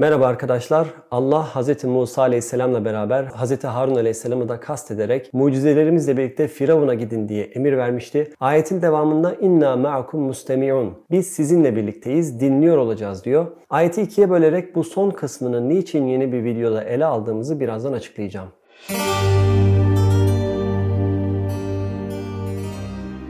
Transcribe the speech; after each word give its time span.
Merhaba 0.00 0.26
arkadaşlar. 0.26 0.88
Allah 1.10 1.46
Hz. 1.54 1.84
Musa 1.84 2.22
Aleyhisselam'la 2.22 2.84
beraber 2.84 3.24
Hz. 3.24 3.64
Harun 3.64 3.94
Aleyhisselam'ı 3.94 4.48
da 4.48 4.60
kast 4.60 4.90
ederek 4.90 5.30
mucizelerimizle 5.32 6.16
birlikte 6.16 6.48
Firavun'a 6.48 6.94
gidin 6.94 7.28
diye 7.28 7.44
emir 7.44 7.76
vermişti. 7.76 8.32
Ayetin 8.40 8.82
devamında 8.82 9.34
inna 9.34 9.76
ma'akum 9.76 10.20
mustemi'un. 10.20 10.94
Biz 11.10 11.26
sizinle 11.26 11.76
birlikteyiz, 11.76 12.40
dinliyor 12.40 12.76
olacağız 12.76 13.24
diyor. 13.24 13.46
Ayeti 13.70 14.02
ikiye 14.02 14.30
bölerek 14.30 14.74
bu 14.74 14.84
son 14.84 15.10
kısmını 15.10 15.68
niçin 15.68 16.06
yeni 16.06 16.32
bir 16.32 16.44
videoda 16.44 16.84
ele 16.84 17.04
aldığımızı 17.04 17.60
birazdan 17.60 17.92
açıklayacağım. 17.92 18.48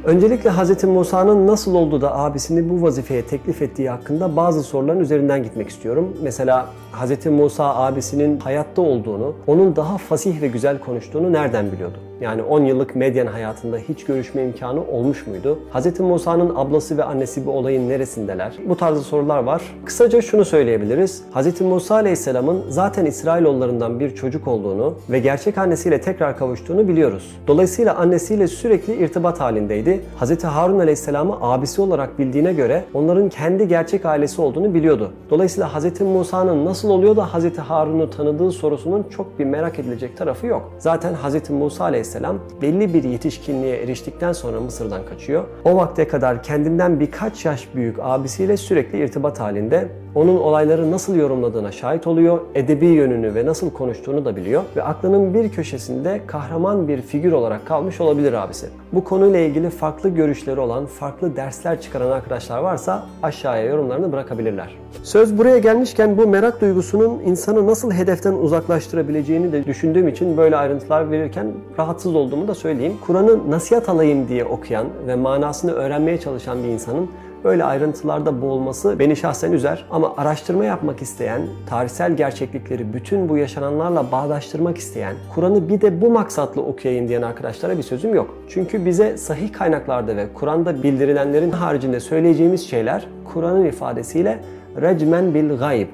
Öncelikle 0.08 0.50
Hz. 0.50 0.84
Musa'nın 0.84 1.46
nasıl 1.46 1.74
oldu 1.74 2.00
da 2.00 2.18
abisini 2.18 2.70
bu 2.70 2.82
vazifeye 2.82 3.26
teklif 3.26 3.62
ettiği 3.62 3.90
hakkında 3.90 4.36
bazı 4.36 4.62
soruların 4.62 5.00
üzerinden 5.00 5.42
gitmek 5.42 5.68
istiyorum. 5.68 6.16
Mesela 6.22 6.66
Hz. 6.92 7.26
Musa 7.26 7.74
abisinin 7.74 8.40
hayatta 8.40 8.82
olduğunu, 8.82 9.34
onun 9.46 9.76
daha 9.76 9.98
fasih 9.98 10.42
ve 10.42 10.48
güzel 10.48 10.78
konuştuğunu 10.78 11.32
nereden 11.32 11.72
biliyordu? 11.72 11.98
Yani 12.20 12.42
10 12.42 12.64
yıllık 12.64 12.96
medyan 12.96 13.26
hayatında 13.26 13.78
hiç 13.78 14.04
görüşme 14.04 14.44
imkanı 14.44 14.84
olmuş 14.84 15.26
muydu? 15.26 15.58
Hz. 15.74 16.00
Musa'nın 16.00 16.52
ablası 16.56 16.96
ve 16.96 17.04
annesi 17.04 17.46
bu 17.46 17.50
olayın 17.50 17.88
neresindeler? 17.88 18.52
Bu 18.68 18.76
tarzı 18.76 19.02
sorular 19.02 19.42
var. 19.42 19.62
Kısaca 19.84 20.22
şunu 20.22 20.44
söyleyebiliriz. 20.44 21.22
Hz. 21.34 21.60
Musa 21.60 21.94
Aleyhisselam'ın 21.94 22.64
zaten 22.68 23.06
İsrailoğullarından 23.06 24.00
bir 24.00 24.14
çocuk 24.14 24.48
olduğunu 24.48 24.94
ve 25.10 25.18
gerçek 25.18 25.58
annesiyle 25.58 26.00
tekrar 26.00 26.38
kavuştuğunu 26.38 26.88
biliyoruz. 26.88 27.36
Dolayısıyla 27.46 27.94
annesiyle 27.94 28.48
sürekli 28.48 28.94
irtibat 28.94 29.40
halindeydi. 29.40 30.00
Hz. 30.20 30.44
Harun 30.44 30.78
Aleyhisselam'ı 30.78 31.36
abisi 31.40 31.80
olarak 31.80 32.18
bildiğine 32.18 32.52
göre 32.52 32.84
onların 32.94 33.28
kendi 33.28 33.68
gerçek 33.68 34.06
ailesi 34.06 34.42
olduğunu 34.42 34.74
biliyordu. 34.74 35.12
Dolayısıyla 35.30 35.78
Hz. 35.78 36.00
Musa'nın 36.00 36.64
nasıl 36.64 36.90
oluyor 36.90 37.16
da 37.16 37.26
Hz. 37.26 37.58
Harun'u 37.58 38.10
tanıdığı 38.10 38.50
sorusunun 38.50 39.06
çok 39.10 39.38
bir 39.38 39.44
merak 39.44 39.78
edilecek 39.78 40.16
tarafı 40.16 40.46
yok. 40.46 40.72
Zaten 40.78 41.14
Hz. 41.14 41.50
Musa 41.50 41.84
Aleyhisselam 41.84 42.07
Aleyhisselam 42.08 42.38
belli 42.62 42.94
bir 42.94 43.04
yetişkinliğe 43.04 43.76
eriştikten 43.76 44.32
sonra 44.32 44.60
Mısır'dan 44.60 45.06
kaçıyor. 45.06 45.44
O 45.64 45.76
vakte 45.76 46.08
kadar 46.08 46.42
kendinden 46.42 47.00
birkaç 47.00 47.44
yaş 47.44 47.68
büyük 47.74 47.96
abisiyle 48.00 48.56
sürekli 48.56 48.98
irtibat 48.98 49.40
halinde 49.40 49.88
onun 50.14 50.36
olayları 50.36 50.90
nasıl 50.90 51.16
yorumladığına 51.16 51.72
şahit 51.72 52.06
oluyor, 52.06 52.40
edebi 52.54 52.86
yönünü 52.86 53.34
ve 53.34 53.46
nasıl 53.46 53.70
konuştuğunu 53.70 54.24
da 54.24 54.36
biliyor 54.36 54.62
ve 54.76 54.82
aklının 54.82 55.34
bir 55.34 55.48
köşesinde 55.48 56.20
kahraman 56.26 56.88
bir 56.88 57.02
figür 57.02 57.32
olarak 57.32 57.66
kalmış 57.66 58.00
olabilir 58.00 58.32
abisi. 58.32 58.66
Bu 58.92 59.04
konuyla 59.04 59.38
ilgili 59.38 59.70
farklı 59.70 60.08
görüşleri 60.08 60.60
olan, 60.60 60.86
farklı 60.86 61.36
dersler 61.36 61.80
çıkaran 61.80 62.10
arkadaşlar 62.10 62.58
varsa 62.58 63.06
aşağıya 63.22 63.64
yorumlarını 63.64 64.12
bırakabilirler. 64.12 64.74
Söz 65.02 65.38
buraya 65.38 65.58
gelmişken 65.58 66.18
bu 66.18 66.26
merak 66.26 66.60
duygusunun 66.60 67.20
insanı 67.26 67.66
nasıl 67.66 67.92
hedeften 67.92 68.32
uzaklaştırabileceğini 68.32 69.52
de 69.52 69.64
düşündüğüm 69.64 70.08
için 70.08 70.36
böyle 70.36 70.56
ayrıntılar 70.56 71.10
verirken 71.10 71.52
rahatsız 71.78 72.14
olduğumu 72.14 72.48
da 72.48 72.54
söyleyeyim. 72.54 72.94
Kur'an'ı 73.06 73.50
nasihat 73.50 73.88
alayım 73.88 74.28
diye 74.28 74.44
okuyan 74.44 74.86
ve 75.06 75.14
manasını 75.14 75.72
öğrenmeye 75.72 76.20
çalışan 76.20 76.62
bir 76.64 76.68
insanın 76.68 77.10
böyle 77.44 77.64
ayrıntılarda 77.64 78.42
boğulması 78.42 78.98
beni 78.98 79.16
şahsen 79.16 79.52
üzer. 79.52 79.84
Ama 79.90 80.14
araştırma 80.16 80.64
yapmak 80.64 81.02
isteyen, 81.02 81.42
tarihsel 81.66 82.16
gerçeklikleri 82.16 82.92
bütün 82.92 83.28
bu 83.28 83.36
yaşananlarla 83.36 84.12
bağdaştırmak 84.12 84.78
isteyen, 84.78 85.16
Kur'an'ı 85.34 85.68
bir 85.68 85.80
de 85.80 86.00
bu 86.00 86.10
maksatla 86.10 86.62
okuyayım 86.62 87.08
diyen 87.08 87.22
arkadaşlara 87.22 87.78
bir 87.78 87.82
sözüm 87.82 88.14
yok. 88.14 88.34
Çünkü 88.48 88.86
bize 88.86 89.16
sahih 89.16 89.52
kaynaklarda 89.52 90.16
ve 90.16 90.32
Kur'an'da 90.34 90.82
bildirilenlerin 90.82 91.50
haricinde 91.50 92.00
söyleyeceğimiz 92.00 92.70
şeyler 92.70 93.06
Kur'an'ın 93.32 93.64
ifadesiyle 93.64 94.40
recmen 94.80 95.34
bil 95.34 95.56
gayb 95.56 95.88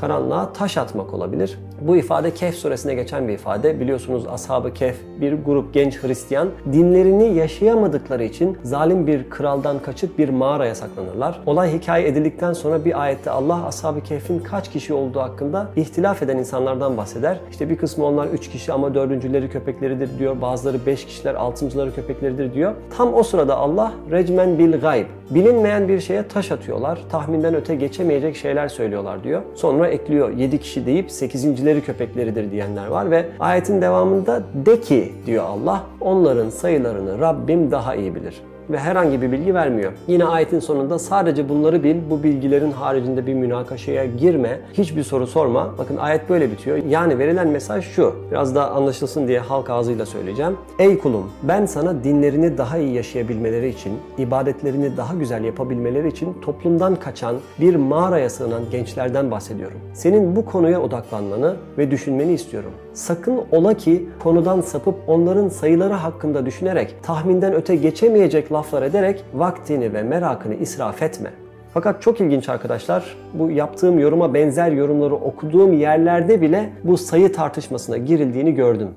karanlığa 0.00 0.52
taş 0.52 0.76
atmak 0.76 1.14
olabilir. 1.14 1.58
Bu 1.80 1.96
ifade 1.96 2.34
Kehf 2.34 2.54
suresine 2.54 2.94
geçen 2.94 3.28
bir 3.28 3.32
ifade. 3.32 3.80
Biliyorsunuz 3.80 4.26
Ashab-ı 4.26 4.74
Kehf 4.74 4.96
bir 5.20 5.32
grup 5.32 5.74
genç 5.74 6.02
Hristiyan 6.02 6.48
dinlerini 6.72 7.34
yaşayamadıkları 7.34 8.24
için 8.24 8.58
zalim 8.62 9.06
bir 9.06 9.30
kraldan 9.30 9.78
kaçıp 9.82 10.18
bir 10.18 10.28
mağaraya 10.28 10.74
saklanırlar. 10.74 11.40
Olay 11.46 11.72
hikaye 11.72 12.08
edildikten 12.08 12.52
sonra 12.52 12.84
bir 12.84 13.02
ayette 13.02 13.30
Allah 13.30 13.66
Ashab-ı 13.66 14.00
Kehf'in 14.00 14.38
kaç 14.38 14.70
kişi 14.70 14.94
olduğu 14.94 15.20
hakkında 15.20 15.68
ihtilaf 15.76 16.22
eden 16.22 16.36
insanlardan 16.36 16.96
bahseder. 16.96 17.40
İşte 17.50 17.70
bir 17.70 17.76
kısmı 17.76 18.06
onlar 18.06 18.26
3 18.26 18.50
kişi 18.50 18.72
ama 18.72 18.94
dördüncüleri 18.94 19.50
köpekleridir 19.50 20.18
diyor. 20.18 20.40
Bazıları 20.40 20.86
5 20.86 21.06
kişiler, 21.06 21.34
altıncıları 21.34 21.94
köpekleridir 21.94 22.54
diyor. 22.54 22.74
Tam 22.96 23.14
o 23.14 23.22
sırada 23.22 23.56
Allah 23.56 23.92
recmen 24.10 24.58
bil 24.58 24.80
gayb. 24.80 25.06
Bilinmeyen 25.30 25.88
bir 25.88 26.00
şeye 26.00 26.28
taş 26.28 26.52
atıyorlar. 26.52 26.98
Tahminden 27.10 27.54
öte 27.54 27.74
geçemeyecek 27.74 28.36
şeyler 28.36 28.68
söylüyorlar 28.68 29.24
diyor. 29.24 29.42
Sonra 29.54 29.88
ekliyor 29.88 30.30
7 30.30 30.60
kişi 30.60 30.86
deyip 30.86 31.10
8 31.10 31.44
cinleri 31.68 31.84
köpekleridir 31.84 32.50
diyenler 32.50 32.86
var 32.86 33.10
ve 33.10 33.26
ayetin 33.40 33.82
devamında 33.82 34.42
de 34.66 34.80
ki 34.80 35.12
diyor 35.26 35.44
Allah 35.44 35.82
onların 36.00 36.50
sayılarını 36.50 37.20
Rabbim 37.20 37.70
daha 37.70 37.94
iyi 37.94 38.14
bilir 38.14 38.42
ve 38.70 38.78
herhangi 38.78 39.22
bir 39.22 39.32
bilgi 39.32 39.54
vermiyor. 39.54 39.92
Yine 40.06 40.24
ayetin 40.24 40.60
sonunda 40.60 40.98
sadece 40.98 41.48
bunları 41.48 41.84
bil, 41.84 41.96
bu 42.10 42.22
bilgilerin 42.22 42.70
haricinde 42.70 43.26
bir 43.26 43.34
münakaşaya 43.34 44.06
girme, 44.06 44.60
hiçbir 44.72 45.02
soru 45.02 45.26
sorma. 45.26 45.74
Bakın 45.78 45.96
ayet 45.96 46.30
böyle 46.30 46.50
bitiyor. 46.50 46.76
Yani 46.76 47.18
verilen 47.18 47.48
mesaj 47.48 47.84
şu, 47.84 48.14
biraz 48.30 48.54
daha 48.54 48.70
anlaşılsın 48.70 49.28
diye 49.28 49.38
halk 49.38 49.70
ağzıyla 49.70 50.06
söyleyeceğim. 50.06 50.56
Ey 50.78 50.98
kulum, 50.98 51.30
ben 51.42 51.66
sana 51.66 52.04
dinlerini 52.04 52.58
daha 52.58 52.78
iyi 52.78 52.94
yaşayabilmeleri 52.94 53.68
için, 53.68 53.92
ibadetlerini 54.18 54.96
daha 54.96 55.14
güzel 55.14 55.44
yapabilmeleri 55.44 56.08
için 56.08 56.36
toplumdan 56.42 56.96
kaçan, 56.96 57.36
bir 57.60 57.76
mağaraya 57.76 58.30
sığınan 58.30 58.62
gençlerden 58.70 59.30
bahsediyorum. 59.30 59.78
Senin 59.94 60.36
bu 60.36 60.44
konuya 60.44 60.82
odaklanmanı 60.82 61.56
ve 61.78 61.90
düşünmeni 61.90 62.32
istiyorum. 62.32 62.70
Sakın 62.92 63.40
ola 63.52 63.74
ki 63.74 64.08
konudan 64.22 64.60
sapıp 64.60 64.94
onların 65.06 65.48
sayıları 65.48 65.92
hakkında 65.92 66.46
düşünerek 66.46 66.94
tahminden 67.02 67.54
öte 67.54 67.76
geçemeyecek 67.76 68.52
laflar 68.52 68.82
ederek 68.82 69.24
vaktini 69.34 69.92
ve 69.92 70.02
merakını 70.02 70.54
israf 70.54 71.02
etme. 71.02 71.30
Fakat 71.74 72.02
çok 72.02 72.20
ilginç 72.20 72.48
arkadaşlar, 72.48 73.16
bu 73.34 73.50
yaptığım 73.50 73.98
yoruma 73.98 74.34
benzer 74.34 74.72
yorumları 74.72 75.14
okuduğum 75.14 75.72
yerlerde 75.72 76.40
bile 76.40 76.72
bu 76.84 76.96
sayı 76.96 77.32
tartışmasına 77.32 77.96
girildiğini 77.96 78.54
gördüm. 78.54 78.88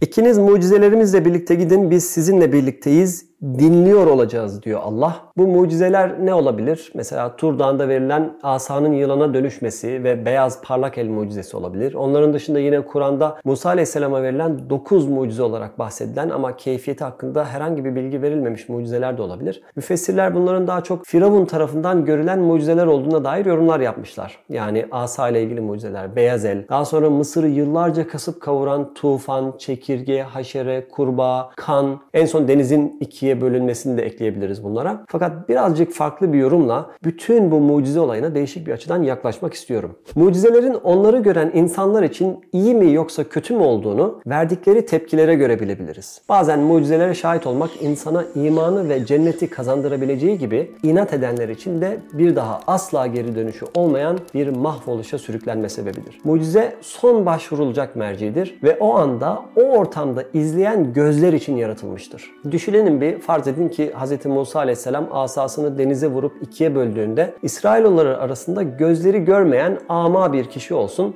İkiniz 0.00 0.38
mucizelerimizle 0.38 1.24
birlikte 1.24 1.54
gidin, 1.54 1.90
biz 1.90 2.04
sizinle 2.04 2.52
birlikteyiz 2.52 3.29
dinliyor 3.42 4.06
olacağız 4.06 4.62
diyor 4.62 4.80
Allah. 4.84 5.16
Bu 5.36 5.46
mucizeler 5.46 6.26
ne 6.26 6.34
olabilir? 6.34 6.92
Mesela 6.94 7.36
Tur 7.36 7.58
Dağı'nda 7.58 7.88
verilen 7.88 8.32
asanın 8.42 8.92
yılana 8.92 9.34
dönüşmesi 9.34 10.04
ve 10.04 10.24
beyaz 10.24 10.62
parlak 10.62 10.98
el 10.98 11.08
mucizesi 11.08 11.56
olabilir. 11.56 11.94
Onların 11.94 12.34
dışında 12.34 12.58
yine 12.58 12.80
Kur'an'da 12.80 13.36
Musa 13.44 13.68
Aleyhisselam'a 13.68 14.22
verilen 14.22 14.70
9 14.70 15.08
mucize 15.08 15.42
olarak 15.42 15.78
bahsedilen 15.78 16.30
ama 16.30 16.56
keyfiyeti 16.56 17.04
hakkında 17.04 17.44
herhangi 17.44 17.84
bir 17.84 17.94
bilgi 17.94 18.22
verilmemiş 18.22 18.68
mucizeler 18.68 19.18
de 19.18 19.22
olabilir. 19.22 19.62
Müfessirler 19.76 20.34
bunların 20.34 20.66
daha 20.66 20.80
çok 20.80 21.06
Firavun 21.06 21.44
tarafından 21.44 22.04
görülen 22.04 22.38
mucizeler 22.38 22.86
olduğuna 22.86 23.24
dair 23.24 23.46
yorumlar 23.46 23.80
yapmışlar. 23.80 24.38
Yani 24.48 24.86
asa 24.90 25.28
ile 25.28 25.42
ilgili 25.42 25.60
mucizeler, 25.60 26.16
beyaz 26.16 26.44
el, 26.44 26.68
daha 26.68 26.84
sonra 26.84 27.10
Mısır'ı 27.10 27.48
yıllarca 27.48 28.08
kasıp 28.08 28.40
kavuran 28.40 28.94
tufan, 28.94 29.54
çekirge, 29.58 30.22
haşere, 30.22 30.88
kurbağa, 30.88 31.50
kan, 31.56 32.00
en 32.14 32.26
son 32.26 32.48
denizin 32.48 32.96
ikiye 33.00 33.29
ikiye 33.30 33.40
bölünmesini 33.40 33.96
de 33.96 34.02
ekleyebiliriz 34.02 34.64
bunlara. 34.64 35.04
Fakat 35.08 35.48
birazcık 35.48 35.92
farklı 35.92 36.32
bir 36.32 36.38
yorumla 36.38 36.90
bütün 37.04 37.50
bu 37.50 37.60
mucize 37.60 38.00
olayına 38.00 38.34
değişik 38.34 38.66
bir 38.66 38.72
açıdan 38.72 39.02
yaklaşmak 39.02 39.54
istiyorum. 39.54 39.96
Mucizelerin 40.14 40.74
onları 40.74 41.18
gören 41.18 41.50
insanlar 41.54 42.02
için 42.02 42.40
iyi 42.52 42.74
mi 42.74 42.92
yoksa 42.92 43.24
kötü 43.24 43.54
mü 43.54 43.62
olduğunu 43.62 44.20
verdikleri 44.26 44.86
tepkilere 44.86 45.34
göre 45.34 45.60
bilebiliriz. 45.60 46.22
Bazen 46.28 46.60
mucizelere 46.60 47.14
şahit 47.14 47.46
olmak 47.46 47.70
insana 47.82 48.24
imanı 48.34 48.88
ve 48.88 49.06
cenneti 49.06 49.50
kazandırabileceği 49.50 50.38
gibi 50.38 50.70
inat 50.82 51.12
edenler 51.12 51.48
için 51.48 51.80
de 51.80 51.98
bir 52.12 52.36
daha 52.36 52.60
asla 52.66 53.06
geri 53.06 53.34
dönüşü 53.34 53.66
olmayan 53.74 54.18
bir 54.34 54.48
mahvoluşa 54.48 55.18
sürüklenme 55.18 55.68
sebebidir. 55.68 56.18
Mucize 56.24 56.74
son 56.80 57.26
başvurulacak 57.26 57.96
mercidir 57.96 58.58
ve 58.62 58.76
o 58.80 58.94
anda 58.94 59.42
o 59.56 59.62
ortamda 59.62 60.24
izleyen 60.34 60.92
gözler 60.92 61.32
için 61.32 61.56
yaratılmıştır. 61.56 62.30
Düşünelim 62.50 63.00
bir 63.00 63.19
farz 63.20 63.48
edin 63.48 63.68
ki 63.68 63.92
Hz. 64.00 64.26
Musa 64.26 64.58
aleyhisselam 64.58 65.08
asasını 65.12 65.78
denize 65.78 66.06
vurup 66.06 66.42
ikiye 66.42 66.74
böldüğünde 66.74 67.34
İsrailoğulları 67.42 68.18
arasında 68.18 68.62
gözleri 68.62 69.24
görmeyen 69.24 69.78
ama 69.88 70.32
bir 70.32 70.44
kişi 70.44 70.74
olsun 70.74 71.14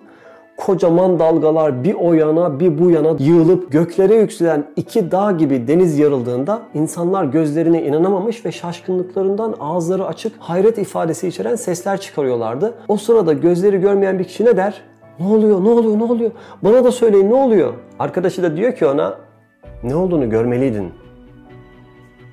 kocaman 0.56 1.18
dalgalar 1.18 1.84
bir 1.84 1.94
o 1.94 2.12
yana 2.12 2.60
bir 2.60 2.78
bu 2.78 2.90
yana 2.90 3.16
yığılıp 3.18 3.72
göklere 3.72 4.14
yükselen 4.14 4.64
iki 4.76 5.10
dağ 5.10 5.32
gibi 5.32 5.68
deniz 5.68 5.98
yarıldığında 5.98 6.62
insanlar 6.74 7.24
gözlerine 7.24 7.82
inanamamış 7.82 8.46
ve 8.46 8.52
şaşkınlıklarından 8.52 9.54
ağızları 9.60 10.06
açık 10.06 10.32
hayret 10.38 10.78
ifadesi 10.78 11.28
içeren 11.28 11.56
sesler 11.56 12.00
çıkarıyorlardı. 12.00 12.74
O 12.88 12.96
sırada 12.96 13.32
gözleri 13.32 13.80
görmeyen 13.80 14.18
bir 14.18 14.24
kişi 14.24 14.44
ne 14.44 14.56
der? 14.56 14.82
Ne 15.20 15.26
oluyor, 15.26 15.64
ne 15.64 15.68
oluyor, 15.68 15.98
ne 15.98 16.04
oluyor? 16.04 16.30
Bana 16.62 16.84
da 16.84 16.92
söyleyin 16.92 17.30
ne 17.30 17.34
oluyor? 17.34 17.72
Arkadaşı 17.98 18.42
da 18.42 18.56
diyor 18.56 18.74
ki 18.74 18.86
ona 18.86 19.18
ne 19.82 19.96
olduğunu 19.96 20.30
görmeliydin. 20.30 21.03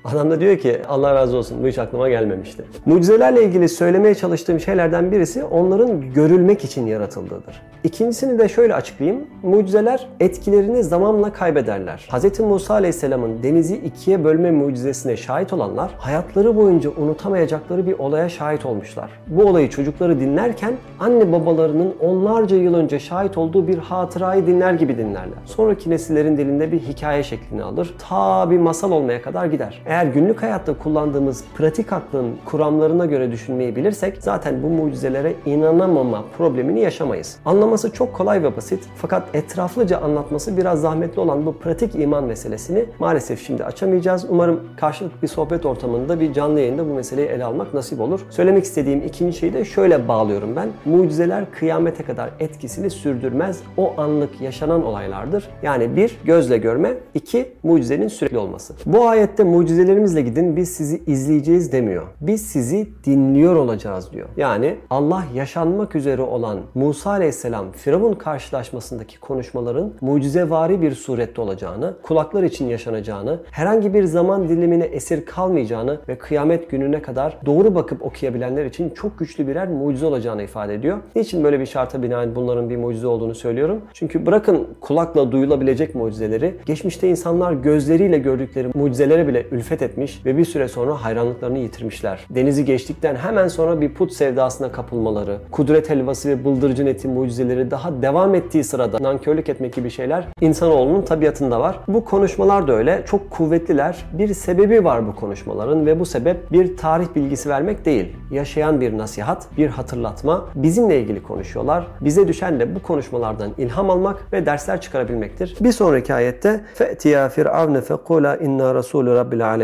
Adam 0.04 0.30
da 0.30 0.40
diyor 0.40 0.58
ki 0.58 0.80
Allah 0.88 1.14
razı 1.14 1.36
olsun 1.36 1.62
bu 1.62 1.68
hiç 1.68 1.78
aklıma 1.78 2.08
gelmemişti. 2.08 2.64
Mucizelerle 2.86 3.44
ilgili 3.44 3.68
söylemeye 3.68 4.14
çalıştığım 4.14 4.60
şeylerden 4.60 5.12
birisi 5.12 5.44
onların 5.44 6.12
görülmek 6.12 6.64
için 6.64 6.86
yaratıldığıdır. 6.86 7.62
İkincisini 7.84 8.38
de 8.38 8.48
şöyle 8.48 8.74
açıklayayım. 8.74 9.26
Mucizeler 9.42 10.08
etkilerini 10.20 10.82
zamanla 10.82 11.32
kaybederler. 11.32 12.08
Hz. 12.12 12.40
Musa 12.40 12.74
Aleyhisselam'ın 12.74 13.42
denizi 13.42 13.76
ikiye 13.76 14.24
bölme 14.24 14.50
mucizesine 14.50 15.16
şahit 15.16 15.52
olanlar 15.52 15.90
hayatları 15.98 16.56
boyunca 16.56 16.90
unutamayacakları 16.90 17.86
bir 17.86 17.98
olaya 17.98 18.28
şahit 18.28 18.66
olmuşlar. 18.66 19.10
Bu 19.26 19.44
olayı 19.44 19.70
çocukları 19.70 20.20
dinlerken 20.20 20.74
anne 21.00 21.32
babalarının 21.32 21.94
onlarca 22.00 22.56
yıl 22.56 22.74
önce 22.74 22.98
şahit 22.98 23.38
olduğu 23.38 23.68
bir 23.68 23.78
hatırayı 23.78 24.46
dinler 24.46 24.72
gibi 24.74 24.98
dinlerler. 24.98 25.38
Sonraki 25.44 25.90
nesillerin 25.90 26.36
dilinde 26.36 26.72
bir 26.72 26.80
hikaye 26.80 27.22
şeklini 27.22 27.62
alır. 27.62 27.94
Ta 28.08 28.50
bir 28.50 28.58
masal 28.58 28.90
olmaya 28.92 29.22
kadar 29.22 29.46
gider. 29.46 29.82
Eğer 29.92 30.06
günlük 30.06 30.42
hayatta 30.42 30.78
kullandığımız 30.78 31.44
pratik 31.54 31.92
aklın 31.92 32.36
kuramlarına 32.44 33.06
göre 33.06 33.32
düşünmeyi 33.32 33.76
bilirsek 33.76 34.16
zaten 34.20 34.62
bu 34.62 34.66
mucizelere 34.66 35.34
inanamama 35.46 36.24
problemini 36.38 36.80
yaşamayız. 36.80 37.38
Anlaması 37.44 37.92
çok 37.92 38.14
kolay 38.14 38.42
ve 38.42 38.56
basit 38.56 38.84
fakat 38.96 39.34
etraflıca 39.34 39.98
anlatması 39.98 40.56
biraz 40.56 40.80
zahmetli 40.80 41.20
olan 41.20 41.46
bu 41.46 41.58
pratik 41.58 41.94
iman 41.94 42.24
meselesini 42.24 42.84
maalesef 42.98 43.46
şimdi 43.46 43.64
açamayacağız. 43.64 44.26
Umarım 44.28 44.60
karşılıklı 44.76 45.22
bir 45.22 45.28
sohbet 45.28 45.66
ortamında 45.66 46.20
bir 46.20 46.32
canlı 46.32 46.60
yayında 46.60 46.88
bu 46.88 46.94
meseleyi 46.94 47.28
ele 47.28 47.44
almak 47.44 47.74
nasip 47.74 48.00
olur. 48.00 48.20
Söylemek 48.30 48.64
istediğim 48.64 49.02
ikinci 49.02 49.38
şeyi 49.38 49.52
de 49.52 49.64
şöyle 49.64 50.08
bağlıyorum 50.08 50.56
ben. 50.56 50.68
Mucizeler 50.84 51.50
kıyamete 51.50 52.02
kadar 52.02 52.30
etkisini 52.40 52.90
sürdürmez. 52.90 53.60
O 53.76 53.94
anlık 53.96 54.40
yaşanan 54.40 54.84
olaylardır. 54.84 55.48
Yani 55.62 55.96
bir, 55.96 56.18
gözle 56.24 56.58
görme. 56.58 56.94
iki 57.14 57.52
mucizenin 57.62 58.08
sürekli 58.08 58.38
olması. 58.38 58.74
Bu 58.86 59.08
ayette 59.08 59.44
mucizelerimizle 59.82 60.22
gidin 60.22 60.56
biz 60.56 60.70
sizi 60.70 61.02
izleyeceğiz 61.06 61.72
demiyor. 61.72 62.02
Biz 62.20 62.46
sizi 62.46 62.88
dinliyor 63.04 63.56
olacağız 63.56 64.12
diyor. 64.12 64.28
Yani 64.36 64.76
Allah 64.90 65.24
yaşanmak 65.34 65.96
üzere 65.96 66.22
olan 66.22 66.58
Musa 66.74 67.10
Aleyhisselam 67.10 67.72
Firavun 67.72 68.14
karşılaşmasındaki 68.14 69.20
konuşmaların 69.20 69.92
mucizevari 70.00 70.82
bir 70.82 70.92
surette 70.92 71.40
olacağını, 71.40 71.94
kulaklar 72.02 72.42
için 72.42 72.68
yaşanacağını, 72.68 73.40
herhangi 73.50 73.94
bir 73.94 74.04
zaman 74.04 74.48
dilimine 74.48 74.84
esir 74.84 75.26
kalmayacağını 75.26 76.00
ve 76.08 76.18
kıyamet 76.18 76.70
gününe 76.70 77.02
kadar 77.02 77.38
doğru 77.46 77.74
bakıp 77.74 78.02
okuyabilenler 78.02 78.64
için 78.64 78.90
çok 78.90 79.18
güçlü 79.18 79.48
birer 79.48 79.68
mucize 79.68 80.06
olacağını 80.06 80.42
ifade 80.42 80.74
ediyor. 80.74 80.98
Niçin 81.16 81.44
böyle 81.44 81.60
bir 81.60 81.66
şarta 81.66 82.02
binaen 82.02 82.34
bunların 82.34 82.70
bir 82.70 82.76
mucize 82.76 83.06
olduğunu 83.06 83.34
söylüyorum? 83.34 83.80
Çünkü 83.92 84.26
bırakın 84.26 84.68
kulakla 84.80 85.32
duyulabilecek 85.32 85.94
mucizeleri, 85.94 86.54
geçmişte 86.66 87.08
insanlar 87.08 87.52
gözleriyle 87.52 88.18
gördükleri 88.18 88.68
mucizelere 88.74 89.28
bile 89.28 89.46
ülfet 89.50 89.71
etmiş 89.81 90.21
ve 90.25 90.37
bir 90.37 90.45
süre 90.45 90.67
sonra 90.67 91.03
hayranlıklarını 91.03 91.57
yitirmişler. 91.57 92.25
Denizi 92.29 92.65
geçtikten 92.65 93.15
hemen 93.15 93.47
sonra 93.47 93.81
bir 93.81 93.93
put 93.93 94.13
sevdasına 94.13 94.71
kapılmaları, 94.71 95.37
kudret 95.51 95.89
helvası 95.89 96.29
ve 96.29 96.45
bıldırcın 96.45 96.85
eti 96.85 97.07
mucizeleri 97.07 97.71
daha 97.71 98.01
devam 98.01 98.35
ettiği 98.35 98.63
sırada 98.63 98.97
nankörlük 99.03 99.49
etmek 99.49 99.73
gibi 99.73 99.89
şeyler 99.89 100.27
insanoğlunun 100.41 101.01
tabiatında 101.01 101.59
var. 101.59 101.79
Bu 101.87 102.05
konuşmalar 102.05 102.67
da 102.67 102.73
öyle. 102.73 103.03
Çok 103.05 103.31
kuvvetliler. 103.31 104.05
Bir 104.13 104.33
sebebi 104.33 104.83
var 104.83 105.07
bu 105.07 105.15
konuşmaların 105.15 105.85
ve 105.85 105.99
bu 105.99 106.05
sebep 106.05 106.51
bir 106.51 106.77
tarih 106.77 107.07
bilgisi 107.15 107.49
vermek 107.49 107.85
değil. 107.85 108.15
Yaşayan 108.31 108.81
bir 108.81 108.97
nasihat, 108.97 109.47
bir 109.57 109.67
hatırlatma. 109.67 110.45
Bizimle 110.55 111.01
ilgili 111.01 111.23
konuşuyorlar. 111.23 111.87
Bize 112.01 112.27
düşen 112.27 112.59
de 112.59 112.75
bu 112.75 112.81
konuşmalardan 112.81 113.51
ilham 113.57 113.89
almak 113.89 114.33
ve 114.33 114.45
dersler 114.45 114.81
çıkarabilmektir. 114.81 115.55
Bir 115.61 115.71
sonraki 115.71 116.13
ayette 116.13 116.61
فَأْتِيَا 116.79 117.29
فِرْعَوْنَ 117.29 117.81
فَقُولَا 117.81 118.37
اِنَّا 118.37 118.79
رَسُولُ 118.79 119.07
رَبِّ 119.21 119.31
الْعَالَمِينَ 119.37 119.60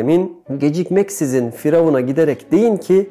Gecikmeksizin 0.59 1.50
Firavun'a 1.50 2.00
giderek 2.00 2.53
deyin 2.53 2.77
ki 2.77 3.11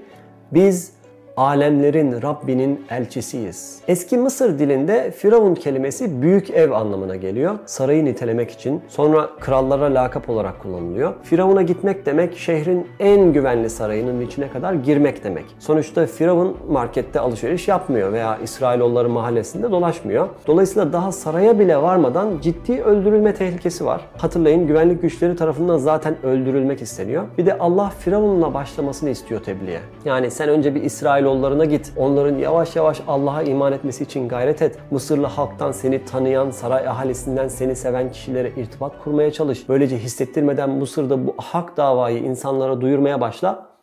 biz 0.52 0.92
alemlerin 1.38 2.22
Rabbinin 2.22 2.86
elçisiyiz. 2.90 3.80
Eski 3.88 4.18
Mısır 4.18 4.60
dilinde 4.60 5.12
Firavun 5.12 5.56
kelimesi 5.56 6.22
büyük 6.22 6.50
ev 6.50 6.72
anlamına 6.72 7.16
geliyor. 7.16 7.56
Sarayı 7.66 8.06
nitelemek 8.06 8.52
için. 8.52 8.82
Sonra 8.88 9.30
krallara 9.40 9.94
lakap 9.94 10.30
olarak 10.30 10.60
kullanılıyor. 10.62 11.14
Firavun'a 11.24 11.62
gitmek 11.62 12.06
demek 12.06 12.38
şehrin 12.38 12.88
en 13.00 13.34
güvenli 13.34 13.70
sarayının 13.70 14.22
içine 14.22 14.50
kadar 14.50 14.74
girmek 14.74 15.24
demek. 15.24 15.46
Sonuçta 15.60 16.06
Firavun 16.06 16.58
markette 16.70 17.20
alışveriş 17.20 17.68
yapmıyor 17.68 18.14
veya 18.14 18.38
İsrailoğulları 18.44 19.10
mahallesinde 19.10 19.72
dolaşmıyor. 19.72 20.28
Dolayısıyla 20.48 20.94
daha 20.94 21.12
saraya 21.12 21.60
bile 21.60 21.82
varmadan 21.82 22.40
ciddi 22.42 22.82
öldürülme 22.84 23.34
tehlikesi 23.34 23.86
var. 23.86 24.02
Hatırlayın 24.18 24.68
güvenlik 24.68 25.02
güçleri 25.02 25.36
tarafından 25.36 25.78
zaten 25.78 26.16
öldürülmek 26.24 26.82
isteniyor. 26.82 27.24
Bir 27.38 27.46
de 27.46 27.58
Allah 27.58 27.92
Firavun'la 28.00 28.54
başlamasını 28.54 29.10
istiyor 29.10 29.44
tebliğe. 29.44 29.80
Yani 30.06 30.32
sen 30.32 30.50
önce 30.50 30.76
bir 30.76 30.84
İsrail 30.84 31.27
İsrailoğullarına 31.28 31.66
git. 31.66 31.94
Onların 31.98 32.38
yavaş 32.38 32.76
yavaş 32.76 33.02
Allah'a 33.08 33.44
iman 33.44 33.74
etmesi 33.74 34.04
için 34.04 34.28
gayret 34.28 34.62
et. 34.62 34.80
Mısırlı 34.92 35.28
halktan 35.28 35.72
seni 35.72 36.06
tanıyan, 36.06 36.52
saray 36.52 36.88
ahalisinden 36.88 37.48
seni 37.48 37.76
seven 37.76 38.12
kişilere 38.12 38.52
irtibat 38.58 39.04
kurmaya 39.04 39.32
çalış. 39.32 39.70
Böylece 39.70 39.98
hissettirmeden 39.98 40.70
Mısır'da 40.70 41.28
bu 41.28 41.36
hak 41.38 41.78
davayı 41.78 42.20
insanlara 42.20 42.82
duyurmaya 42.82 43.22
başla. 43.22 43.77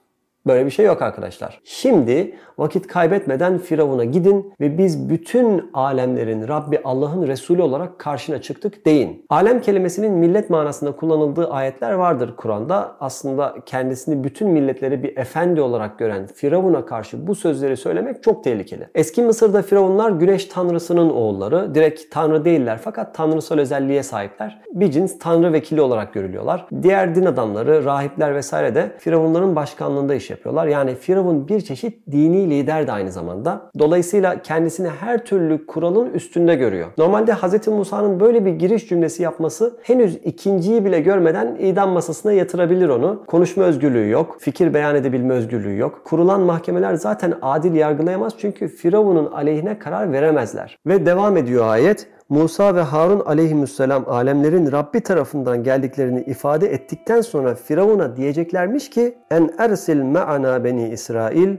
Böyle 0.46 0.66
bir 0.66 0.70
şey 0.70 0.86
yok 0.86 1.02
arkadaşlar. 1.02 1.60
Şimdi 1.64 2.34
vakit 2.58 2.86
kaybetmeden 2.86 3.58
Firavun'a 3.58 4.04
gidin 4.04 4.52
ve 4.60 4.78
biz 4.78 5.08
bütün 5.08 5.70
alemlerin 5.74 6.48
Rabbi 6.48 6.80
Allah'ın 6.84 7.26
Resulü 7.26 7.62
olarak 7.62 7.98
karşına 7.98 8.42
çıktık 8.42 8.86
deyin. 8.86 9.26
Alem 9.28 9.60
kelimesinin 9.60 10.12
millet 10.12 10.50
manasında 10.50 10.92
kullanıldığı 10.92 11.50
ayetler 11.50 11.92
vardır 11.92 12.34
Kur'an'da. 12.36 12.96
Aslında 13.00 13.54
kendisini 13.66 14.24
bütün 14.24 14.48
milletleri 14.48 15.02
bir 15.02 15.16
efendi 15.16 15.60
olarak 15.60 15.98
gören 15.98 16.26
Firavun'a 16.26 16.86
karşı 16.86 17.26
bu 17.26 17.34
sözleri 17.34 17.76
söylemek 17.76 18.22
çok 18.22 18.44
tehlikeli. 18.44 18.88
Eski 18.94 19.22
Mısır'da 19.22 19.62
Firavunlar 19.62 20.10
güneş 20.10 20.44
tanrısının 20.44 21.10
oğulları. 21.10 21.74
Direkt 21.74 22.10
tanrı 22.10 22.44
değiller 22.44 22.78
fakat 22.84 23.14
tanrısal 23.14 23.58
özelliğe 23.58 24.02
sahipler. 24.02 24.60
Bir 24.72 24.90
cins 24.90 25.18
tanrı 25.18 25.52
vekili 25.52 25.80
olarak 25.80 26.14
görülüyorlar. 26.14 26.66
Diğer 26.82 27.14
din 27.14 27.24
adamları, 27.24 27.84
rahipler 27.84 28.34
vesaire 28.34 28.74
de 28.74 28.92
Firavunların 28.98 29.56
başkanlığında 29.56 30.14
iş 30.14 30.30
yapıyorlar. 30.34 30.66
Yani 30.66 30.94
Firavun 30.94 31.48
bir 31.48 31.60
çeşit 31.60 32.06
dini 32.12 32.50
lider 32.50 32.86
de 32.86 32.92
aynı 32.92 33.12
zamanda. 33.12 33.70
Dolayısıyla 33.78 34.42
kendisini 34.42 34.88
her 34.88 35.24
türlü 35.24 35.66
kuralın 35.66 36.10
üstünde 36.10 36.54
görüyor. 36.54 36.88
Normalde 36.98 37.34
Hz. 37.34 37.68
Musa'nın 37.68 38.20
böyle 38.20 38.44
bir 38.44 38.52
giriş 38.52 38.88
cümlesi 38.88 39.22
yapması 39.22 39.76
henüz 39.82 40.16
ikinciyi 40.24 40.84
bile 40.84 41.00
görmeden 41.00 41.56
idam 41.60 41.90
masasına 41.90 42.32
yatırabilir 42.32 42.88
onu. 42.88 43.22
Konuşma 43.26 43.64
özgürlüğü 43.64 44.10
yok, 44.10 44.36
fikir 44.40 44.74
beyan 44.74 44.96
edebilme 44.96 45.34
özgürlüğü 45.34 45.78
yok. 45.78 46.00
Kurulan 46.04 46.40
mahkemeler 46.40 46.94
zaten 46.94 47.34
adil 47.42 47.74
yargılayamaz 47.74 48.32
çünkü 48.38 48.68
Firavun'un 48.68 49.32
aleyhine 49.32 49.78
karar 49.78 50.12
veremezler. 50.12 50.78
Ve 50.86 51.06
devam 51.06 51.36
ediyor 51.36 51.66
ayet. 51.66 52.06
Musa 52.28 52.74
ve 52.74 52.80
Harun 52.80 53.20
aleyhisselam 53.20 54.04
alemlerin 54.08 54.72
Rabbi 54.72 55.00
tarafından 55.00 55.62
geldiklerini 55.62 56.20
ifade 56.22 56.72
ettikten 56.72 57.20
sonra 57.20 57.54
Firavun'a 57.54 58.16
diyeceklermiş 58.16 58.90
ki 58.90 59.18
en 59.30 59.50
ersil 59.58 60.02
ma'ana 60.02 60.64
beni 60.64 60.88
İsrail 60.88 61.56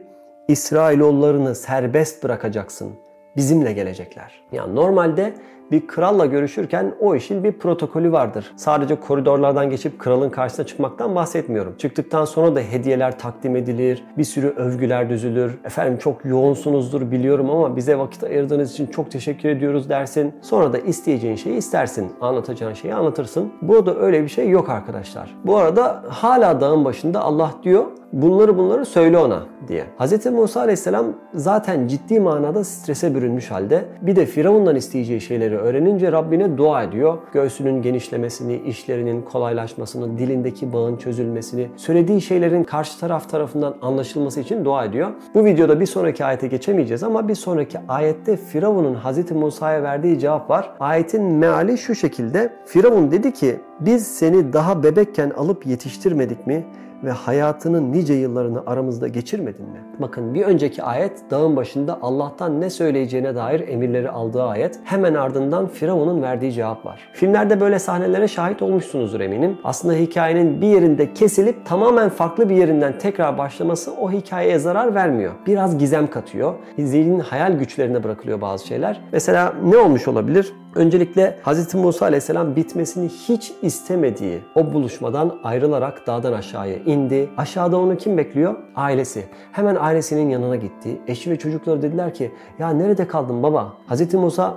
İsrailoğullarını 0.47 1.55
serbest 1.55 2.23
bırakacaksın. 2.23 3.04
Bizimle 3.37 3.73
gelecekler. 3.73 4.41
Yani 4.51 4.75
normalde 4.75 5.33
bir 5.71 5.87
kralla 5.87 6.25
görüşürken 6.25 6.95
o 6.99 7.15
işin 7.15 7.43
bir 7.43 7.51
protokolü 7.51 8.11
vardır. 8.11 8.51
Sadece 8.55 8.95
koridorlardan 8.95 9.69
geçip 9.69 9.99
kralın 9.99 10.29
karşısına 10.29 10.65
çıkmaktan 10.65 11.15
bahsetmiyorum. 11.15 11.77
Çıktıktan 11.77 12.25
sonra 12.25 12.55
da 12.55 12.59
hediyeler 12.59 13.19
takdim 13.19 13.55
edilir, 13.55 14.03
bir 14.17 14.23
sürü 14.23 14.47
övgüler 14.47 15.09
düzülür. 15.09 15.57
Efendim 15.65 15.97
çok 15.97 16.25
yoğunsunuzdur 16.25 17.11
biliyorum 17.11 17.49
ama 17.49 17.75
bize 17.75 17.97
vakit 17.97 18.23
ayırdığınız 18.23 18.71
için 18.71 18.87
çok 18.87 19.11
teşekkür 19.11 19.49
ediyoruz 19.49 19.89
dersin. 19.89 20.33
Sonra 20.41 20.73
da 20.73 20.77
isteyeceğin 20.77 21.35
şeyi 21.35 21.57
istersin. 21.57 22.11
Anlatacağın 22.21 22.73
şeyi 22.73 22.93
anlatırsın. 22.93 23.53
Burada 23.61 23.95
öyle 23.95 24.23
bir 24.23 24.29
şey 24.29 24.49
yok 24.49 24.69
arkadaşlar. 24.69 25.35
Bu 25.45 25.57
arada 25.57 26.03
hala 26.07 26.61
dağın 26.61 26.85
başında 26.85 27.21
Allah 27.21 27.51
diyor 27.63 27.85
bunları 28.15 28.57
bunları 28.57 28.85
söyle 28.85 29.17
ona 29.17 29.43
diye. 29.67 29.85
Hz. 29.99 30.25
Musa 30.25 30.59
aleyhisselam 30.59 31.05
zaten 31.33 31.87
ciddi 31.87 32.19
manada 32.19 32.63
strese 32.63 33.15
bürünmüş 33.15 33.51
halde 33.51 33.85
bir 34.01 34.15
de 34.15 34.25
Firavun'dan 34.25 34.75
isteyeceği 34.75 35.21
şeyleri 35.21 35.57
öğrenince 35.57 36.11
Rabbine 36.11 36.57
dua 36.57 36.83
ediyor. 36.83 37.17
Göğsünün 37.33 37.81
genişlemesini, 37.81 38.57
işlerinin 38.57 39.21
kolaylaşmasını, 39.21 40.17
dilindeki 40.17 40.73
bağın 40.73 40.97
çözülmesini, 40.97 41.67
söylediği 41.75 42.21
şeylerin 42.21 42.63
karşı 42.63 42.99
taraf 42.99 43.29
tarafından 43.29 43.75
anlaşılması 43.81 44.39
için 44.39 44.65
dua 44.65 44.85
ediyor. 44.85 45.09
Bu 45.33 45.45
videoda 45.45 45.79
bir 45.79 45.85
sonraki 45.85 46.25
ayete 46.25 46.47
geçemeyeceğiz 46.47 47.03
ama 47.03 47.27
bir 47.27 47.35
sonraki 47.35 47.77
ayette 47.87 48.37
Firavun'un 48.37 48.95
Hz. 48.95 49.31
Musa'ya 49.31 49.83
verdiği 49.83 50.19
cevap 50.19 50.49
var. 50.49 50.71
Ayetin 50.79 51.23
meali 51.23 51.77
şu 51.77 51.95
şekilde. 51.95 52.53
Firavun 52.65 53.11
dedi 53.11 53.33
ki 53.33 53.55
biz 53.79 54.07
seni 54.07 54.53
daha 54.53 54.83
bebekken 54.83 55.29
alıp 55.29 55.65
yetiştirmedik 55.65 56.47
mi? 56.47 56.65
Ve 57.05 57.11
hayatının 57.11 57.91
nice 57.91 58.13
yıllarını 58.13 58.63
aramızda 58.65 59.07
geçirmedin 59.07 59.65
mi? 59.65 59.79
Bakın 59.99 60.33
bir 60.33 60.41
önceki 60.45 60.83
ayet 60.83 61.31
dağın 61.31 61.55
başında 61.55 61.99
Allah'tan 62.01 62.61
ne 62.61 62.69
söyleyeceğine 62.69 63.35
dair 63.35 63.67
emirleri 63.67 64.09
aldığı 64.09 64.43
ayet. 64.43 64.79
Hemen 64.83 65.13
ardından 65.13 65.67
Firavun'un 65.67 66.21
verdiği 66.21 66.51
cevap 66.53 66.85
var. 66.85 67.09
Filmlerde 67.13 67.59
böyle 67.59 67.79
sahnelere 67.79 68.27
şahit 68.27 68.61
olmuşsunuzdur 68.61 69.19
eminim. 69.19 69.57
Aslında 69.63 69.93
hikayenin 69.93 70.61
bir 70.61 70.67
yerinde 70.67 71.13
kesilip 71.13 71.65
tamamen 71.65 72.09
farklı 72.09 72.49
bir 72.49 72.55
yerinden 72.55 72.97
tekrar 72.97 73.37
başlaması 73.37 73.93
o 73.93 74.11
hikayeye 74.11 74.59
zarar 74.59 74.95
vermiyor. 74.95 75.33
Biraz 75.47 75.77
gizem 75.77 76.07
katıyor. 76.07 76.53
Zihnin 76.79 77.19
hayal 77.19 77.53
güçlerine 77.53 78.03
bırakılıyor 78.03 78.41
bazı 78.41 78.67
şeyler. 78.67 79.01
Mesela 79.11 79.53
ne 79.63 79.77
olmuş 79.77 80.07
olabilir? 80.07 80.53
Öncelikle 80.75 81.39
Hz. 81.45 81.75
Musa 81.75 82.05
Aleyhisselam 82.05 82.55
bitmesini 82.55 83.09
hiç 83.09 83.53
istemediği 83.61 84.39
o 84.55 84.73
buluşmadan 84.73 85.39
ayrılarak 85.43 86.07
dağdan 86.07 86.33
aşağıya 86.33 86.77
indi. 86.77 87.29
Aşağıda 87.37 87.77
onu 87.77 87.97
kim 87.97 88.17
bekliyor? 88.17 88.55
Ailesi. 88.75 89.25
Hemen 89.51 89.75
ailesinin 89.79 90.29
yanına 90.29 90.55
gitti. 90.55 91.01
Eşi 91.07 91.31
ve 91.31 91.39
çocukları 91.39 91.81
dediler 91.81 92.13
ki 92.13 92.31
ya 92.59 92.69
nerede 92.69 93.07
kaldın 93.07 93.43
baba? 93.43 93.73
Hz. 93.89 94.13
Musa 94.13 94.53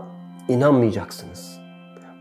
inanmayacaksınız. 0.49 1.59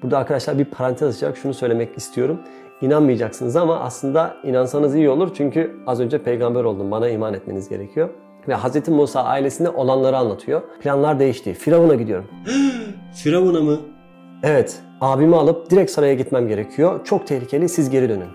Burada 0.04 0.18
arkadaşlar 0.18 0.60
bir 0.60 0.66
parantez 0.66 1.16
açarak 1.16 1.38
şunu 1.38 1.54
söylemek 1.54 1.98
istiyorum. 1.98 2.40
İnanmayacaksınız 2.82 3.56
ama 3.56 3.80
aslında 3.80 4.38
inansanız 4.44 4.96
iyi 4.96 5.10
olur 5.10 5.32
çünkü 5.34 5.76
az 5.88 6.00
önce 6.00 6.24
peygamber 6.24 6.64
oldum. 6.64 6.92
Bana 6.92 7.10
iman 7.10 7.34
etmeniz 7.34 7.70
gerekiyor. 7.70 8.10
Ve 8.48 8.56
Hz. 8.56 8.88
Musa 8.88 9.24
ailesine 9.24 9.70
olanları 9.70 10.18
anlatıyor. 10.18 10.62
Planlar 10.80 11.20
değişti. 11.20 11.54
Firavun'a 11.54 11.96
gidiyorum. 11.96 12.28
Firavun'a 13.16 13.62
mı? 13.62 13.78
Evet, 14.44 14.80
abimi 15.02 15.36
alıp 15.36 15.70
direkt 15.70 15.92
saraya 15.92 16.14
gitmem 16.14 16.48
gerekiyor. 16.48 17.06
Çok 17.06 17.28
tehlikeli, 17.28 17.70
siz 17.70 17.90
geri 17.90 18.10
dönün. 18.10 18.30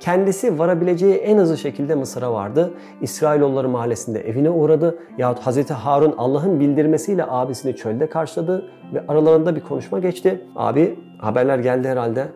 Kendisi 0.00 0.58
varabileceği 0.58 1.14
en 1.14 1.38
hızlı 1.38 1.58
şekilde 1.58 1.94
Mısır'a 1.94 2.32
vardı. 2.32 2.74
İsrailoğulları 3.00 3.68
mahallesinde 3.68 4.20
evine 4.28 4.50
uğradı. 4.50 4.98
Yahut 5.18 5.38
Hazreti 5.38 5.74
Harun 5.74 6.14
Allah'ın 6.18 6.60
bildirmesiyle 6.60 7.24
abisini 7.28 7.76
çölde 7.76 8.08
karşıladı 8.08 8.70
ve 8.94 9.04
aralarında 9.08 9.56
bir 9.56 9.60
konuşma 9.60 9.98
geçti. 9.98 10.46
Abi 10.56 10.98
haberler 11.18 11.58
geldi 11.58 11.88
herhalde. 11.88 12.28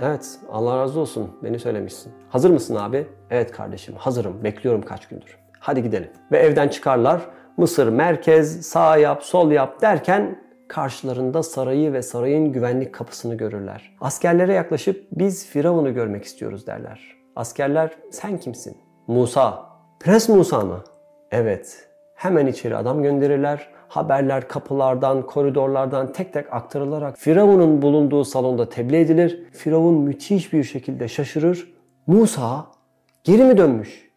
Evet 0.00 0.38
Allah 0.52 0.76
razı 0.78 1.00
olsun 1.00 1.30
beni 1.42 1.58
söylemişsin. 1.58 2.12
Hazır 2.28 2.50
mısın 2.50 2.76
abi? 2.76 3.06
Evet 3.30 3.52
kardeşim 3.52 3.94
hazırım 3.94 4.44
bekliyorum 4.44 4.82
kaç 4.82 5.08
gündür. 5.08 5.41
Hadi 5.62 5.82
gidelim. 5.82 6.10
Ve 6.32 6.38
evden 6.38 6.68
çıkarlar. 6.68 7.20
Mısır 7.56 7.88
merkez 7.88 8.66
sağ 8.66 8.96
yap 8.96 9.22
sol 9.22 9.50
yap 9.50 9.80
derken 9.80 10.42
karşılarında 10.68 11.42
sarayı 11.42 11.92
ve 11.92 12.02
sarayın 12.02 12.52
güvenlik 12.52 12.94
kapısını 12.94 13.34
görürler. 13.34 13.96
Askerlere 14.00 14.52
yaklaşıp 14.52 15.06
biz 15.12 15.46
Firavun'u 15.46 15.94
görmek 15.94 16.24
istiyoruz 16.24 16.66
derler. 16.66 17.16
Askerler 17.36 17.90
sen 18.10 18.38
kimsin? 18.38 18.76
Musa. 19.06 19.66
Prens 20.00 20.28
Musa 20.28 20.60
mı? 20.60 20.84
Evet. 21.30 21.88
Hemen 22.14 22.46
içeri 22.46 22.76
adam 22.76 23.02
gönderirler. 23.02 23.68
Haberler 23.88 24.48
kapılardan, 24.48 25.26
koridorlardan 25.26 26.12
tek 26.12 26.32
tek 26.32 26.52
aktarılarak 26.52 27.18
Firavun'un 27.18 27.82
bulunduğu 27.82 28.24
salonda 28.24 28.68
tebliğ 28.68 28.96
edilir. 28.96 29.42
Firavun 29.52 29.94
müthiş 29.94 30.52
bir 30.52 30.64
şekilde 30.64 31.08
şaşırır. 31.08 31.74
Musa 32.06 32.66
geri 33.24 33.44
mi 33.44 33.56
dönmüş? 33.56 34.11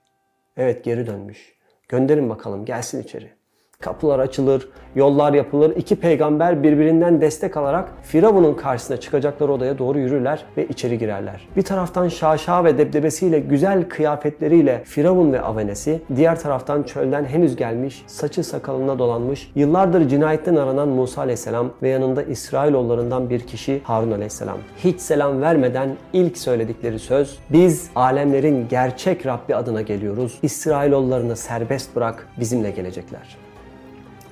Evet 0.57 0.83
geri 0.83 1.07
dönmüş. 1.07 1.55
Gönderin 1.89 2.29
bakalım 2.29 2.65
gelsin 2.65 3.03
içeri. 3.03 3.33
Kapılar 3.82 4.20
açılır, 4.20 4.70
yollar 4.96 5.34
yapılır. 5.34 5.75
İki 5.75 5.96
peygamber 5.96 6.63
birbirinden 6.63 7.22
destek 7.22 7.58
alarak 7.58 7.89
Firavun'un 8.03 8.53
karşısına 8.53 8.98
çıkacakları 8.98 9.51
odaya 9.51 9.77
doğru 9.77 10.00
yürürler 10.00 10.46
ve 10.58 10.67
içeri 10.67 10.98
girerler. 10.98 11.48
Bir 11.58 11.62
taraftan 11.62 12.08
şaşa 12.08 12.63
ve 12.63 12.77
debdebesiyle 12.77 13.39
güzel 13.39 13.89
kıyafetleriyle 13.89 14.82
Firavun 14.86 15.34
ve 15.34 15.41
avenesi, 15.41 16.01
diğer 16.15 16.39
taraftan 16.39 16.84
çölden 16.84 17.25
henüz 17.25 17.55
gelmiş, 17.55 18.03
saçı 18.08 18.44
sakalına 18.44 19.00
dolanmış, 19.00 19.51
yıllardır 19.55 20.08
cinayetten 20.08 20.55
aranan 20.55 20.88
Musa 20.88 21.22
aleyhisselam 21.22 21.72
ve 21.82 21.89
yanında 21.89 22.24
İsrailoğullarından 22.24 23.29
bir 23.29 23.39
kişi 23.39 23.82
Harun 23.84 24.12
aleyhisselam. 24.12 24.58
Hiç 24.77 25.01
selam 25.01 25.41
vermeden 25.41 25.89
ilk 26.13 26.38
söyledikleri 26.38 27.00
söz, 27.00 27.39
biz 27.50 27.89
alemlerin 27.96 28.67
gerçek 28.70 29.25
Rabbi 29.25 29.55
adına 29.55 29.82
geliyoruz. 29.82 30.39
İsrailoğullarını 30.44 31.36
serbest 31.36 31.96
bırak, 31.96 32.27
bizimle 32.39 32.72
gelecekler. 32.72 33.45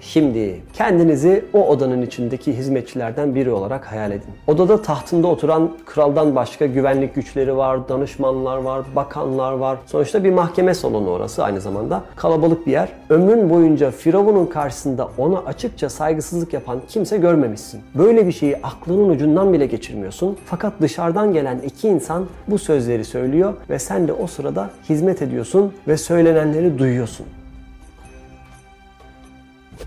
Şimdi 0.06 0.62
kendinizi 0.74 1.46
o 1.54 1.68
odanın 1.68 2.02
içindeki 2.02 2.58
hizmetçilerden 2.58 3.36
biri 3.36 3.52
olarak 3.52 3.92
hayal 3.92 4.12
edin. 4.12 4.30
Odada 4.48 4.82
tahtında 4.82 5.28
oturan 5.28 5.72
kraldan 5.86 6.36
başka 6.36 6.66
güvenlik 6.66 7.16
güçleri 7.16 7.58
var, 7.58 7.90
danışmanlar 7.90 8.58
var, 8.58 8.82
bakanlar 8.96 9.52
var. 9.52 9.78
Sonuçta 9.86 10.24
bir 10.24 10.30
mahkeme 10.32 10.74
salonu 10.74 11.10
orası 11.10 11.44
aynı 11.44 11.62
zamanda. 11.62 12.04
Kalabalık 12.16 12.68
bir 12.68 12.72
yer. 12.72 12.90
Ömrün 13.10 13.50
boyunca 13.50 13.92
Firavun'un 13.92 14.46
karşısında 14.46 15.10
ona 15.18 15.40
açıkça 15.40 15.90
saygısızlık 15.90 16.54
yapan 16.54 16.82
kimse 16.88 17.18
görmemişsin. 17.18 17.82
Böyle 17.96 18.28
bir 18.28 18.32
şeyi 18.32 18.58
aklının 18.58 19.10
ucundan 19.10 19.54
bile 19.54 19.66
geçirmiyorsun. 19.66 20.38
Fakat 20.46 20.74
dışarıdan 20.82 21.34
gelen 21.34 21.60
iki 21.66 21.88
insan 21.88 22.26
bu 22.48 22.58
sözleri 22.58 23.06
söylüyor 23.06 23.54
ve 23.70 23.80
sen 23.80 24.08
de 24.08 24.14
o 24.14 24.28
sırada 24.28 24.70
hizmet 24.90 25.22
ediyorsun 25.22 25.74
ve 25.88 25.98
söylenenleri 25.98 26.78
duyuyorsun. 26.78 27.26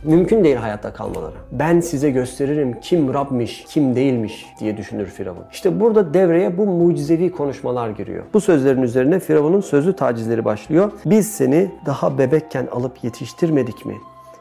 Mümkün 0.07 0.45
değil 0.45 0.57
hayatta 0.57 0.93
kalmaları. 0.93 1.35
Ben 1.53 1.81
size 1.81 2.11
gösteririm 2.11 2.77
kim 2.81 3.15
Rab'miş, 3.15 3.65
kim 3.69 3.97
değilmiş 3.97 4.47
diye 4.61 4.77
düşünür 4.77 5.07
Firavun. 5.07 5.45
İşte 5.53 5.81
burada 5.81 6.15
devreye 6.15 6.59
bu 6.59 6.67
mucizevi 6.67 7.31
konuşmalar 7.31 7.91
giriyor. 7.91 8.25
Bu 8.35 8.41
sözlerin 8.41 8.83
üzerine 8.83 9.19
Firavun'un 9.19 9.61
sözlü 9.61 9.97
tacizleri 9.97 10.45
başlıyor. 10.45 10.93
Biz 11.07 11.33
seni 11.33 11.71
daha 11.87 12.19
bebekken 12.19 12.67
alıp 12.67 13.05
yetiştirmedik 13.05 13.87
mi? 13.87 13.95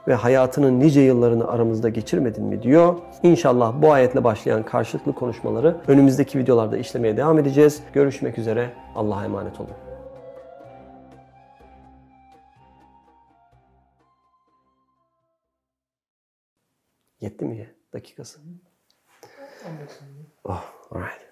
ve 0.08 0.14
hayatının 0.14 0.80
nice 0.80 1.02
yıllarını 1.02 1.48
aramızda 1.48 1.90
geçirmedin 1.90 2.44
mi 2.46 2.64
diyor. 2.64 2.96
İnşallah 3.24 3.74
bu 3.82 3.92
ayetle 3.92 4.24
başlayan 4.24 4.64
karşılıklı 4.64 5.14
konuşmaları 5.14 5.76
önümüzdeki 5.88 6.40
videolarda 6.40 6.78
işlemeye 6.78 7.18
devam 7.18 7.40
edeceğiz. 7.40 7.80
Görüşmek 7.94 8.38
üzere. 8.38 8.70
Allah'a 8.96 9.26
emanet 9.26 9.60
olun. 9.60 9.85
Yetti 17.22 17.46
mi 17.46 17.58
ya 17.60 17.68
dakikası? 17.94 18.40
Oh, 20.44 20.64
alright. 20.92 21.25